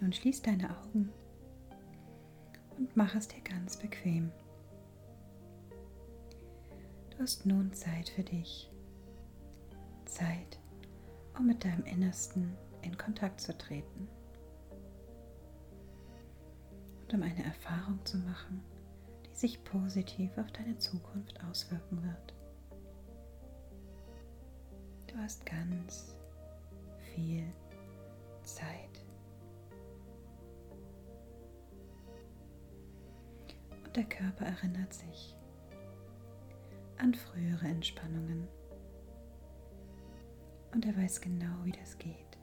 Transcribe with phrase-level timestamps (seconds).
[0.00, 1.12] Nun schließ deine Augen
[2.76, 4.30] und mach es dir ganz bequem.
[7.10, 8.70] Du hast nun Zeit für dich.
[10.04, 10.58] Zeit,
[11.38, 14.08] um mit deinem Innersten in Kontakt zu treten
[17.02, 18.62] und um eine Erfahrung zu machen,
[19.24, 22.34] die sich positiv auf deine Zukunft auswirken wird.
[25.06, 26.14] Du hast ganz
[27.14, 27.44] viel
[28.42, 28.95] Zeit.
[33.96, 35.34] Der Körper erinnert sich
[36.98, 38.46] an frühere Entspannungen.
[40.72, 42.38] Und er weiß genau, wie das geht.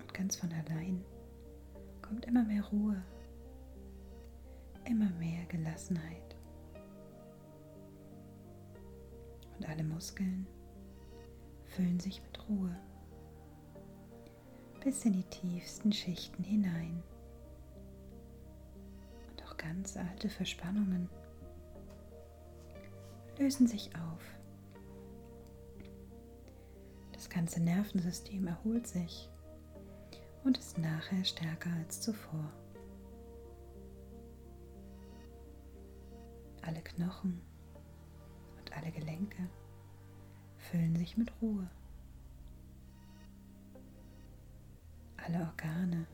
[0.00, 1.02] Und ganz von allein
[2.02, 3.02] kommt immer mehr Ruhe,
[4.84, 6.36] immer mehr Gelassenheit.
[9.56, 10.46] Und alle Muskeln
[11.64, 12.76] füllen sich mit Ruhe
[14.82, 17.02] bis in die tiefsten Schichten hinein.
[19.60, 21.10] Ganz alte Verspannungen
[23.38, 24.22] lösen sich auf.
[27.12, 29.28] Das ganze Nervensystem erholt sich
[30.44, 32.50] und ist nachher stärker als zuvor.
[36.62, 37.42] Alle Knochen
[38.58, 39.46] und alle Gelenke
[40.56, 41.68] füllen sich mit Ruhe.
[45.18, 46.06] Alle Organe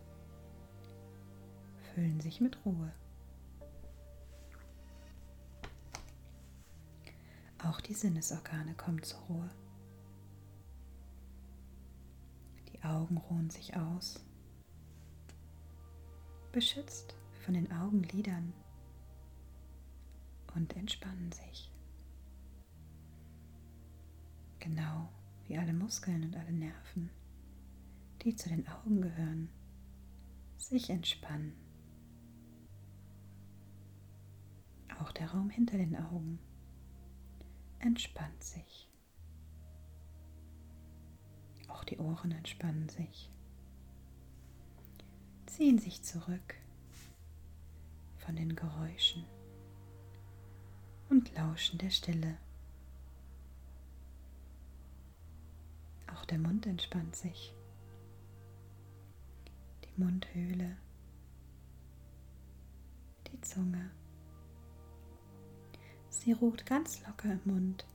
[1.94, 2.92] füllen sich mit Ruhe.
[7.68, 9.50] Auch die Sinnesorgane kommen zur Ruhe.
[12.68, 14.24] Die Augen ruhen sich aus,
[16.52, 18.52] beschützt von den Augenlidern
[20.54, 21.72] und entspannen sich.
[24.60, 25.08] Genau
[25.48, 27.10] wie alle Muskeln und alle Nerven,
[28.22, 29.48] die zu den Augen gehören,
[30.56, 31.52] sich entspannen.
[35.00, 36.38] Auch der Raum hinter den Augen
[37.86, 38.88] entspannt sich.
[41.68, 43.30] Auch die Ohren entspannen sich,
[45.46, 46.56] ziehen sich zurück
[48.18, 49.24] von den Geräuschen
[51.08, 52.36] und lauschen der Stille.
[56.12, 57.54] Auch der Mund entspannt sich,
[59.84, 60.76] die Mundhöhle,
[63.28, 63.90] die Zunge.
[66.26, 67.86] Sie ruht ganz locker im Mund.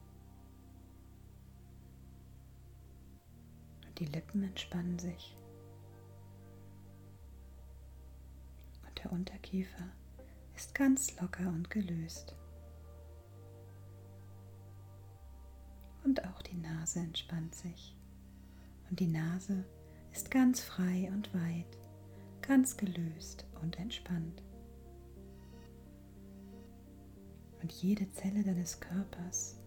[3.85, 5.35] Und die Lippen entspannen sich.
[8.87, 9.83] Und der Unterkiefer
[10.55, 12.33] ist ganz locker und gelöst.
[16.05, 17.97] Und auch die Nase entspannt sich.
[18.89, 19.65] Und die Nase
[20.13, 21.77] ist ganz frei und weit,
[22.41, 24.41] ganz gelöst und entspannt
[27.71, 29.57] und jede Zelle deines Körpers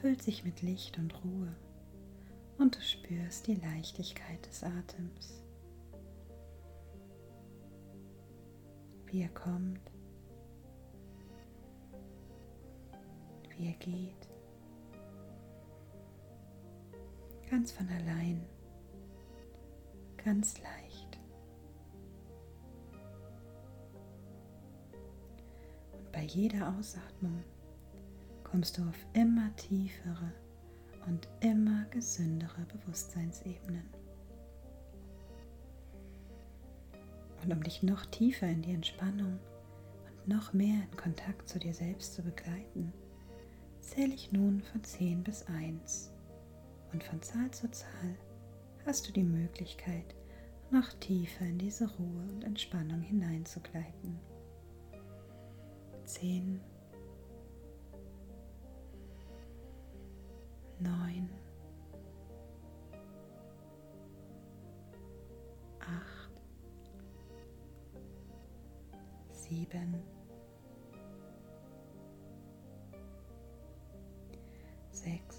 [0.00, 1.54] füllt sich mit Licht und Ruhe
[2.58, 5.42] und du spürst die Leichtigkeit des Atems,
[9.06, 9.80] wie er kommt,
[13.56, 14.28] wie er geht,
[17.50, 18.44] ganz von allein,
[20.22, 20.77] ganz leicht.
[26.18, 27.44] Bei jeder Ausatmung
[28.42, 30.32] kommst du auf immer tiefere
[31.06, 33.88] und immer gesündere Bewusstseinsebenen.
[37.44, 39.38] Und um dich noch tiefer in die Entspannung
[40.08, 42.92] und noch mehr in Kontakt zu dir selbst zu begleiten,
[43.78, 46.12] zähle ich nun von 10 bis 1.
[46.92, 48.16] Und von Zahl zu Zahl
[48.84, 50.16] hast du die Möglichkeit,
[50.72, 54.18] noch tiefer in diese Ruhe und Entspannung hineinzugleiten
[56.08, 56.60] zehn,
[60.80, 61.28] neun,
[65.80, 66.32] acht,
[69.32, 70.02] sieben,
[74.92, 75.37] sechs,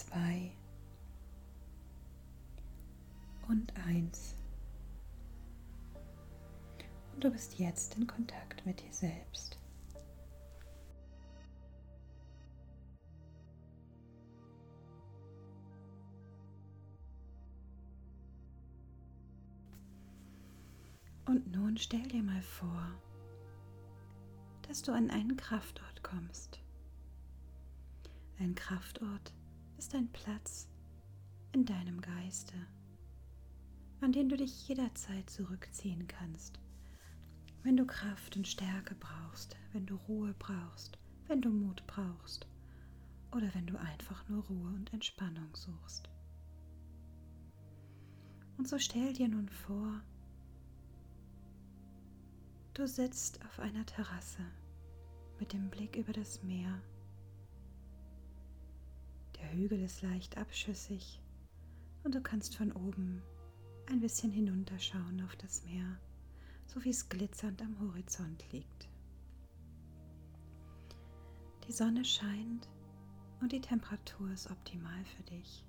[0.00, 0.50] zwei
[3.48, 4.34] und eins.
[7.14, 9.58] Und du bist jetzt in Kontakt mit dir selbst.
[21.26, 22.90] Und nun stell dir mal vor,
[24.66, 26.60] dass du an einen Kraftort kommst.
[28.38, 29.32] Ein Kraftort,
[29.80, 30.68] ist ein Platz
[31.52, 32.52] in deinem Geiste,
[34.02, 36.60] an den du dich jederzeit zurückziehen kannst,
[37.62, 40.98] wenn du Kraft und Stärke brauchst, wenn du Ruhe brauchst,
[41.28, 42.46] wenn du Mut brauchst
[43.32, 46.10] oder wenn du einfach nur Ruhe und Entspannung suchst.
[48.58, 50.02] Und so stell dir nun vor,
[52.74, 54.44] du sitzt auf einer Terrasse
[55.38, 56.82] mit dem Blick über das Meer.
[59.40, 61.20] Der Hügel ist leicht abschüssig
[62.04, 63.22] und du kannst von oben
[63.86, 65.98] ein bisschen hinunterschauen auf das Meer,
[66.66, 68.88] so wie es glitzernd am Horizont liegt.
[71.66, 72.68] Die Sonne scheint
[73.40, 75.64] und die Temperatur ist optimal für dich.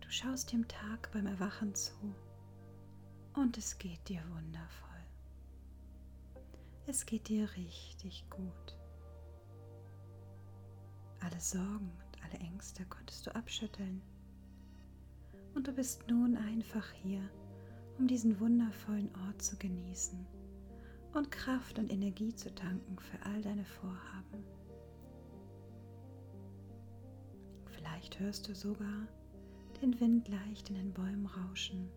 [0.00, 1.92] Du schaust dem Tag beim Erwachen zu
[3.34, 4.88] und es geht dir wundervoll.
[6.86, 8.77] Es geht dir richtig gut.
[11.30, 14.00] Alle Sorgen und alle Ängste konntest du abschütteln.
[15.54, 17.20] Und du bist nun einfach hier,
[17.98, 20.26] um diesen wundervollen Ort zu genießen
[21.12, 24.42] und Kraft und Energie zu tanken für all deine Vorhaben.
[27.72, 29.06] Vielleicht hörst du sogar
[29.82, 31.90] den Wind leicht in den Bäumen rauschen.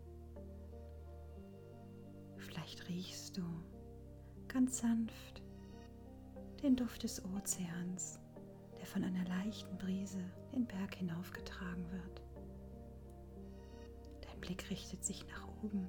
[2.36, 3.44] Vielleicht riechst du
[4.50, 5.42] ganz sanft
[6.62, 8.21] den Duft des Ozeans,
[8.92, 10.20] von einer leichten Brise
[10.54, 12.22] den Berg hinaufgetragen wird.
[14.22, 15.88] Dein Blick richtet sich nach oben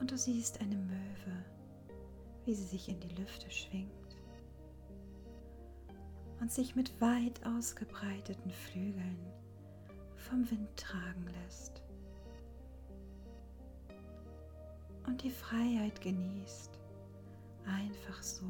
[0.00, 1.44] und du siehst eine Möwe,
[2.46, 4.16] wie sie sich in die Lüfte schwingt
[6.40, 9.18] und sich mit weit ausgebreiteten Flügeln
[10.16, 11.82] vom Wind tragen lässt
[15.06, 16.80] und die Freiheit genießt,
[17.66, 18.46] einfach so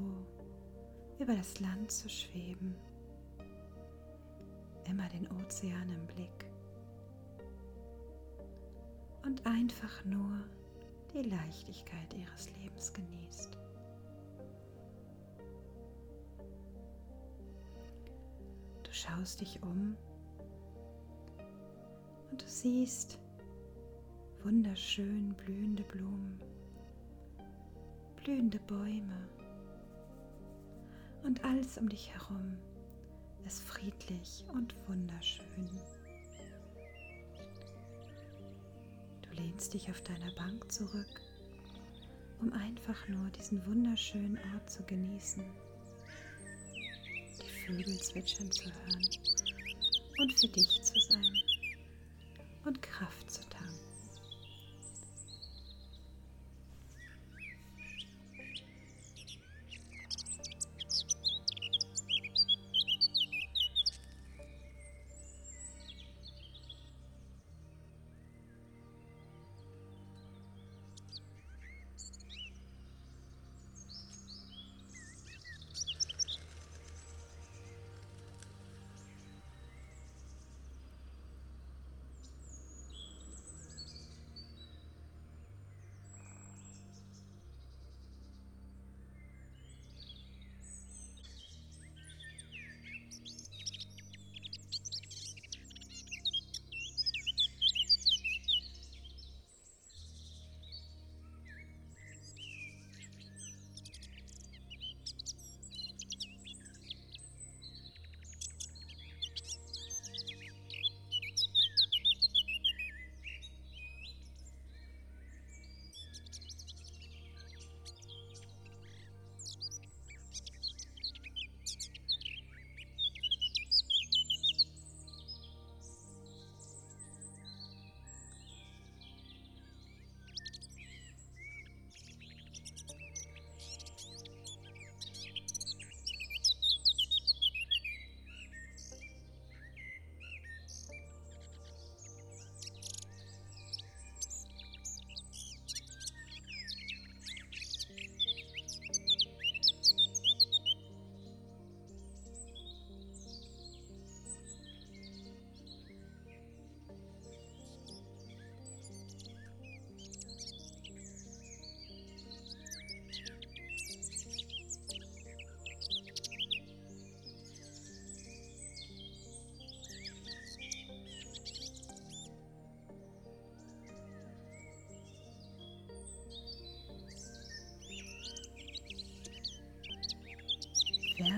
[1.18, 2.74] über das Land zu schweben,
[4.88, 6.46] immer den Ozean im Blick.
[9.24, 10.38] Und einfach nur
[11.12, 13.56] die Leichtigkeit ihres Lebens genießt.
[18.82, 19.96] Du schaust dich um
[22.30, 23.18] und du siehst
[24.42, 26.38] wunderschön blühende Blumen
[28.24, 29.28] blühende Bäume
[31.24, 32.56] und alles um dich herum
[33.46, 35.68] ist friedlich und wunderschön.
[39.22, 41.20] Du lehnst dich auf deiner Bank zurück,
[42.40, 45.44] um einfach nur diesen wunderschönen Ort zu genießen,
[47.42, 49.08] die Vögel zwitschern zu hören
[50.20, 51.32] und für dich zu sein
[52.64, 53.53] und Kraft zu tanken.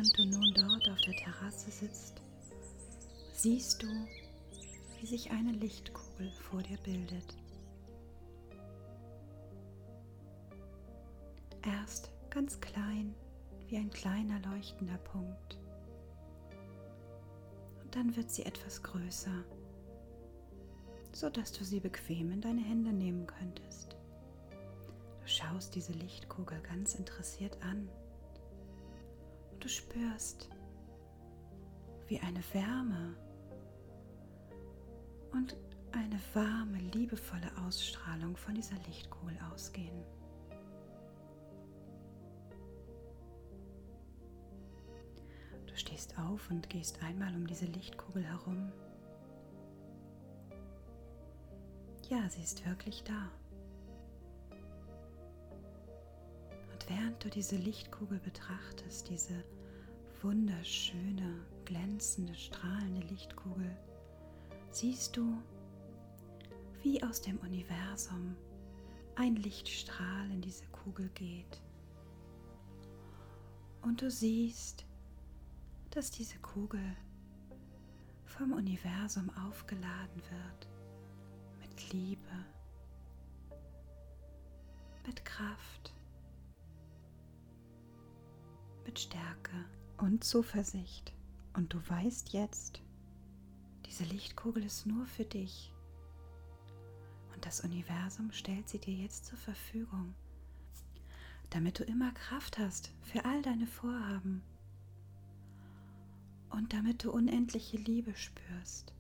[0.07, 2.23] Während du nun dort auf der Terrasse sitzt,
[3.33, 3.89] siehst du,
[5.01, 7.37] wie sich eine Lichtkugel vor dir bildet.
[11.65, 13.17] Erst ganz klein,
[13.67, 15.59] wie ein kleiner leuchtender Punkt.
[17.83, 19.45] Und dann wird sie etwas größer,
[21.13, 23.97] sodass du sie bequem in deine Hände nehmen könntest.
[25.21, 27.89] Du schaust diese Lichtkugel ganz interessiert an
[29.61, 30.51] du spürst,
[32.09, 33.17] wie eine Wärme
[35.33, 35.57] und
[35.93, 40.05] eine warme, liebevolle Ausstrahlung von dieser Lichtkugel ausgehen.
[45.67, 48.73] Du stehst auf und gehst einmal um diese Lichtkugel herum.
[52.09, 53.31] Ja, sie ist wirklich da.
[57.27, 59.45] Du diese Lichtkugel betrachtest, diese
[60.23, 63.77] wunderschöne, glänzende, strahlende Lichtkugel,
[64.71, 65.43] siehst du,
[66.83, 68.37] wie aus dem Universum
[69.17, 71.61] ein Lichtstrahl in diese Kugel geht.
[73.83, 74.87] Und du siehst,
[75.91, 76.97] dass diese Kugel
[78.25, 80.69] vom Universum aufgeladen wird
[81.59, 82.45] mit Liebe,
[85.05, 85.96] mit Kraft,
[88.87, 89.65] mit Stärke
[89.99, 91.13] und Zuversicht.
[91.55, 92.81] Und du weißt jetzt,
[93.87, 95.73] diese Lichtkugel ist nur für dich.
[97.35, 100.15] Und das Universum stellt sie dir jetzt zur Verfügung,
[101.51, 104.43] damit du immer Kraft hast für all deine Vorhaben
[106.51, 108.95] und damit du unendliche Liebe spürst.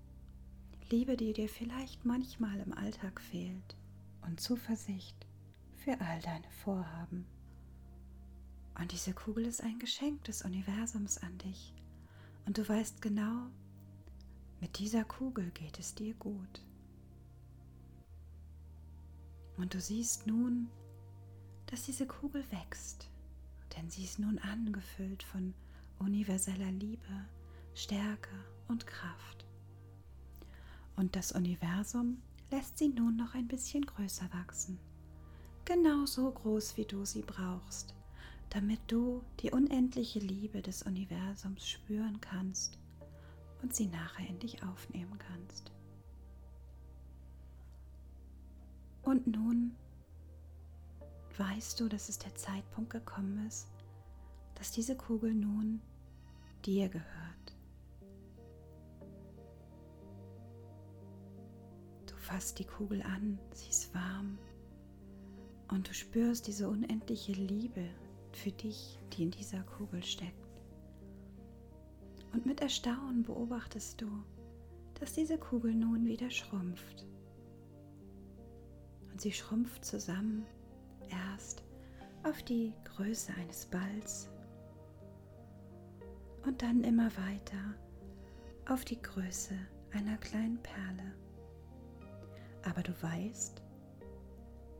[0.90, 3.76] Liebe, die dir vielleicht manchmal im Alltag fehlt
[4.22, 5.26] und Zuversicht
[5.74, 7.26] für all deine Vorhaben.
[8.78, 11.72] Und diese Kugel ist ein Geschenk des Universums an dich.
[12.44, 13.46] Und du weißt genau,
[14.60, 16.62] mit dieser Kugel geht es dir gut.
[19.56, 20.68] Und du siehst nun,
[21.66, 23.08] dass diese Kugel wächst,
[23.76, 25.54] denn sie ist nun angefüllt von
[25.98, 27.26] universeller Liebe,
[27.74, 28.30] Stärke
[28.68, 29.46] und Kraft.
[30.94, 34.78] Und das Universum lässt sie nun noch ein bisschen größer wachsen,
[35.64, 37.95] genauso groß wie du sie brauchst,
[38.50, 42.78] damit du die unendliche Liebe des Universums spüren kannst
[43.62, 45.72] und sie nachher in dich aufnehmen kannst.
[49.02, 49.76] Und nun
[51.38, 53.68] weißt du, dass es der Zeitpunkt gekommen ist,
[54.54, 55.80] dass diese Kugel nun
[56.64, 57.06] dir gehört.
[62.06, 64.38] Du fasst die Kugel an, sie ist warm
[65.68, 67.88] und du spürst diese unendliche Liebe
[68.36, 70.60] für dich, die in dieser Kugel steckt.
[72.32, 74.06] Und mit Erstaunen beobachtest du,
[75.00, 77.06] dass diese Kugel nun wieder schrumpft.
[79.10, 80.44] Und sie schrumpft zusammen
[81.08, 81.64] erst
[82.24, 84.28] auf die Größe eines Balls
[86.44, 87.74] und dann immer weiter
[88.68, 89.54] auf die Größe
[89.92, 91.14] einer kleinen Perle.
[92.64, 93.62] Aber du weißt,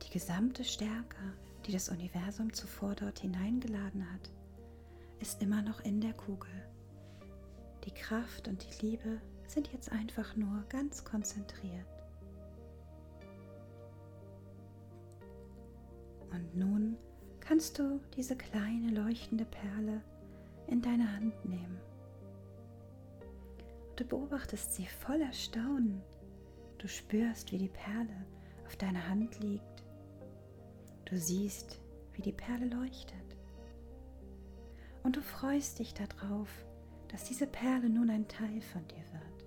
[0.03, 1.35] die gesamte Stärke,
[1.67, 4.31] die das Universum zuvor dort hineingeladen hat,
[5.21, 6.51] ist immer noch in der Kugel.
[7.85, 11.87] Die Kraft und die Liebe sind jetzt einfach nur ganz konzentriert.
[16.31, 16.97] Und nun
[17.41, 20.03] kannst du diese kleine leuchtende Perle
[20.67, 21.81] in deine Hand nehmen.
[23.97, 26.03] Du beobachtest sie voller Staunen.
[26.79, 28.27] Du spürst, wie die Perle
[28.67, 29.76] auf deiner Hand liegt.
[31.07, 31.81] Du siehst,
[32.15, 33.37] wie die Perle leuchtet.
[35.05, 36.49] Und du freust dich darauf,
[37.09, 39.47] dass diese Perle nun ein Teil von dir wird.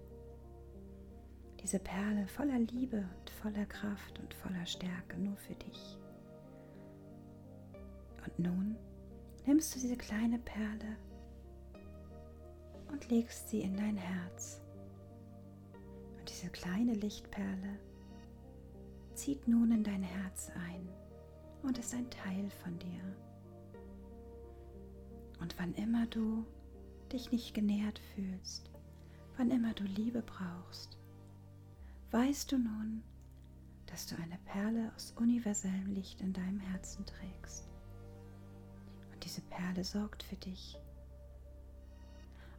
[1.62, 5.98] Diese Perle voller Liebe und voller Kraft und voller Stärke nur für dich.
[8.26, 8.78] Und nun
[9.46, 10.96] nimmst du diese kleine Perle
[12.90, 14.62] und legst sie in dein Herz.
[16.18, 17.80] Und diese kleine Lichtperle
[19.14, 20.88] zieht nun in dein Herz ein
[21.64, 23.16] und ist ein Teil von dir.
[25.40, 26.46] Und wann immer du
[27.12, 28.70] dich nicht genährt fühlst,
[29.38, 30.98] wann immer du Liebe brauchst,
[32.12, 33.04] weißt du nun,
[33.88, 37.68] dass du eine Perle aus universellem Licht in deinem Herzen trägst.
[39.12, 40.78] Und diese Perle sorgt für dich.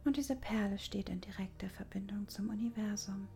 [0.03, 3.27] Und diese Perle steht in direkter Verbindung zum Universum.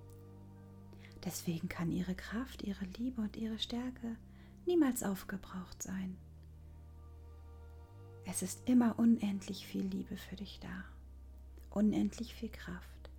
[1.24, 4.18] Deswegen kann ihre Kraft, ihre Liebe und ihre Stärke
[4.66, 6.18] niemals aufgebraucht sein.
[8.26, 10.86] Es ist immer unendlich viel Liebe für dich da,
[11.70, 13.10] unendlich viel Kraft,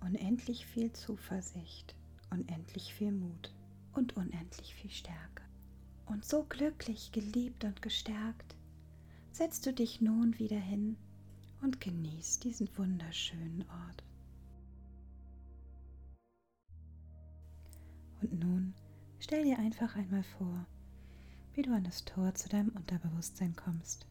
[0.00, 1.94] unendlich viel Zuversicht,
[2.30, 3.54] unendlich viel Mut
[3.92, 5.42] und unendlich viel Stärke.
[6.06, 8.56] Und so glücklich, geliebt und gestärkt
[9.30, 10.96] setzt du dich nun wieder hin
[11.62, 14.04] und genießt diesen wunderschönen Ort.
[18.22, 18.74] Und nun
[19.20, 20.66] stell dir einfach einmal vor,
[21.58, 24.06] wie du an das Tor zu deinem Unterbewusstsein kommst.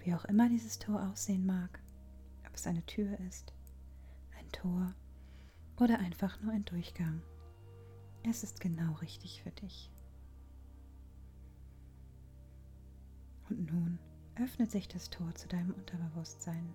[0.00, 1.80] Wie auch immer dieses Tor aussehen mag,
[2.44, 3.54] ob es eine Tür ist,
[4.36, 4.96] ein Tor
[5.78, 7.22] oder einfach nur ein Durchgang.
[8.28, 9.92] Es ist genau richtig für dich.
[13.48, 14.00] Und nun
[14.34, 16.74] öffnet sich das Tor zu deinem Unterbewusstsein.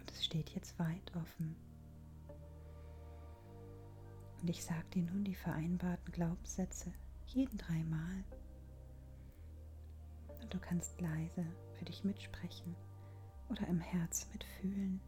[0.00, 1.73] Und es steht jetzt weit offen.
[4.44, 6.92] Und ich sage dir nun die vereinbarten Glaubenssätze
[7.28, 8.24] jeden dreimal.
[10.42, 12.76] Und du kannst leise für dich mitsprechen
[13.48, 15.00] oder im Herz mitfühlen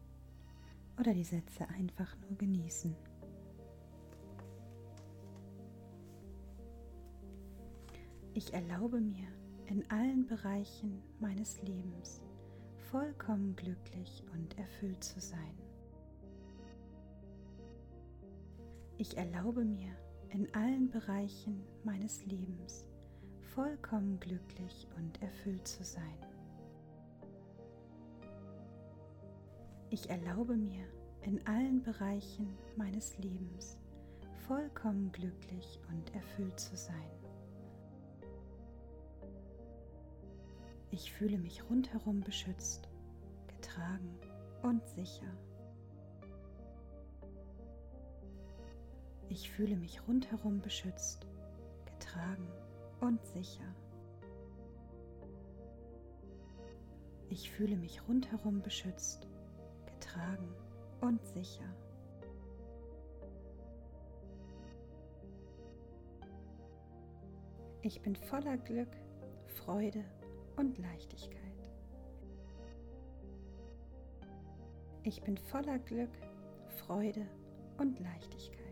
[0.99, 2.95] oder die Sätze einfach nur genießen.
[8.33, 9.27] Ich erlaube mir
[9.67, 12.23] in allen Bereichen meines Lebens
[12.89, 15.66] vollkommen glücklich und erfüllt zu sein.
[18.99, 19.95] Ich erlaube mir
[20.29, 22.87] in allen Bereichen meines Lebens
[23.41, 26.17] vollkommen glücklich und erfüllt zu sein.
[29.91, 30.83] Ich erlaube mir
[31.21, 33.77] in allen Bereichen meines Lebens
[34.47, 37.11] vollkommen glücklich und erfüllt zu sein.
[40.89, 42.89] Ich fühle mich rundherum beschützt,
[43.47, 44.17] getragen
[44.63, 45.31] und sicher.
[49.29, 51.27] Ich fühle mich rundherum beschützt,
[51.85, 52.47] getragen
[53.01, 53.75] und sicher.
[57.29, 59.27] Ich fühle mich rundherum beschützt,
[59.85, 60.53] getragen
[61.01, 61.75] und sicher.
[67.81, 68.95] Ich bin voller Glück,
[69.45, 70.03] Freude
[70.55, 71.41] und Leichtigkeit.
[75.03, 76.11] Ich bin voller Glück,
[76.79, 77.25] Freude
[77.77, 78.66] und Leichtigkeit.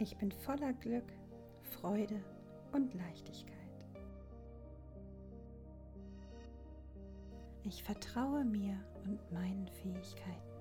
[0.00, 1.12] Ich bin voller Glück,
[1.60, 2.24] Freude
[2.72, 3.84] und Leichtigkeit.
[7.64, 10.54] Ich vertraue mir und meinen Fähigkeiten.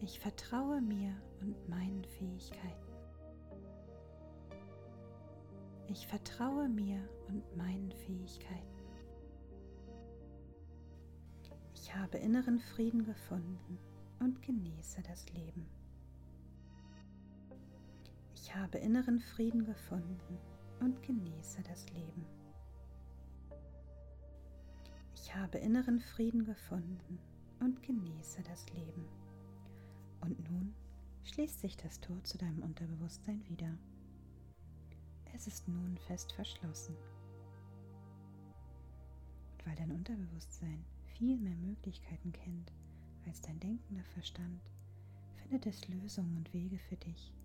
[0.00, 2.92] Ich vertraue mir und meinen Fähigkeiten.
[5.88, 8.80] Ich vertraue mir und meinen Fähigkeiten.
[11.74, 13.78] Ich habe inneren Frieden gefunden
[14.20, 15.75] und genieße das Leben.
[18.56, 20.38] Ich habe inneren Frieden gefunden
[20.80, 22.24] und genieße das Leben.
[25.14, 27.18] Ich habe inneren Frieden gefunden
[27.60, 29.04] und genieße das Leben.
[30.22, 30.74] Und nun
[31.24, 33.76] schließt sich das Tor zu deinem Unterbewusstsein wieder.
[35.34, 36.96] Es ist nun fest verschlossen.
[39.52, 40.82] Und weil dein Unterbewusstsein
[41.18, 42.72] viel mehr Möglichkeiten kennt
[43.26, 44.62] als dein denkender Verstand,
[45.42, 47.35] findet es Lösungen und Wege für dich,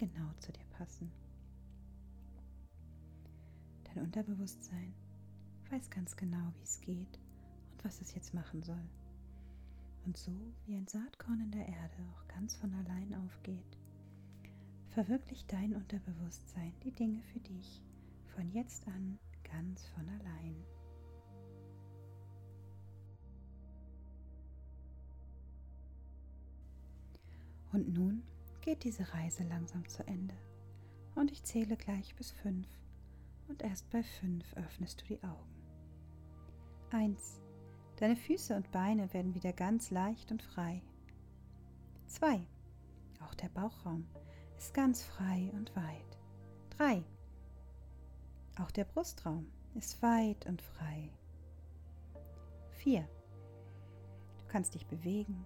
[0.00, 1.12] genau zu dir passen.
[3.84, 4.94] Dein Unterbewusstsein
[5.70, 7.20] weiß ganz genau, wie es geht
[7.84, 8.88] was es jetzt machen soll.
[10.04, 10.32] Und so
[10.66, 13.78] wie ein Saatkorn in der Erde auch ganz von allein aufgeht,
[14.88, 17.82] verwirklicht dein Unterbewusstsein die Dinge für dich
[18.34, 20.56] von jetzt an ganz von allein.
[27.72, 28.22] Und nun
[28.60, 30.36] geht diese Reise langsam zu Ende
[31.14, 32.68] und ich zähle gleich bis fünf
[33.48, 35.50] und erst bei fünf öffnest du die Augen.
[36.90, 37.40] Eins,
[38.00, 40.80] Deine Füße und Beine werden wieder ganz leicht und frei.
[42.06, 42.40] 2.
[43.22, 44.06] Auch der Bauchraum
[44.56, 46.18] ist ganz frei und weit.
[46.78, 47.04] 3.
[48.58, 51.10] Auch der Brustraum ist weit und frei.
[52.70, 53.02] 4.
[54.38, 55.44] Du kannst dich bewegen,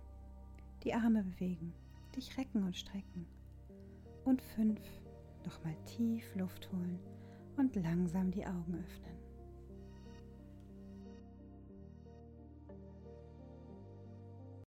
[0.85, 1.74] die Arme bewegen,
[2.16, 3.27] dich recken und strecken.
[4.24, 4.81] Und 5.
[5.44, 6.98] Nochmal tief Luft holen
[7.57, 9.24] und langsam die Augen öffnen.